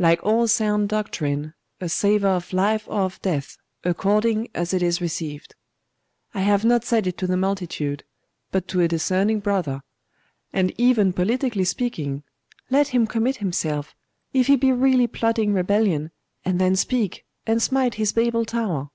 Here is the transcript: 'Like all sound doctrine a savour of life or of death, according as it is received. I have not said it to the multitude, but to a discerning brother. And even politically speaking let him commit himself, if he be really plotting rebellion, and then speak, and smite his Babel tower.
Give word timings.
'Like 0.00 0.20
all 0.24 0.48
sound 0.48 0.88
doctrine 0.88 1.54
a 1.80 1.88
savour 1.88 2.30
of 2.32 2.52
life 2.52 2.88
or 2.88 3.02
of 3.02 3.22
death, 3.22 3.56
according 3.84 4.48
as 4.52 4.74
it 4.74 4.82
is 4.82 5.00
received. 5.00 5.54
I 6.34 6.40
have 6.40 6.64
not 6.64 6.84
said 6.84 7.06
it 7.06 7.16
to 7.18 7.28
the 7.28 7.36
multitude, 7.36 8.02
but 8.50 8.66
to 8.66 8.80
a 8.80 8.88
discerning 8.88 9.38
brother. 9.38 9.82
And 10.52 10.74
even 10.76 11.12
politically 11.12 11.62
speaking 11.62 12.24
let 12.68 12.88
him 12.88 13.06
commit 13.06 13.36
himself, 13.36 13.94
if 14.32 14.48
he 14.48 14.56
be 14.56 14.72
really 14.72 15.06
plotting 15.06 15.54
rebellion, 15.54 16.10
and 16.44 16.60
then 16.60 16.74
speak, 16.74 17.24
and 17.46 17.62
smite 17.62 17.94
his 17.94 18.10
Babel 18.10 18.44
tower. 18.44 18.90